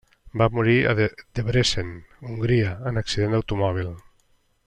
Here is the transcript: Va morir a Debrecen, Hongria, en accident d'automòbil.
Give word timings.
Va 0.41 0.45
morir 0.53 0.77
a 0.85 0.93
Debrecen, 0.99 1.91
Hongria, 2.31 2.73
en 2.93 3.01
accident 3.05 3.37
d'automòbil. 3.39 3.93